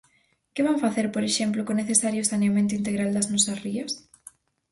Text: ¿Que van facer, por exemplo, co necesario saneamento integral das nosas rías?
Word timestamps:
¿Que 0.53 0.65
van 0.67 0.81
facer, 0.85 1.07
por 1.15 1.23
exemplo, 1.29 1.65
co 1.65 1.73
necesario 1.81 2.27
saneamento 2.31 2.77
integral 2.79 3.09
das 3.13 3.29
nosas 3.33 3.57
rías? 3.65 3.91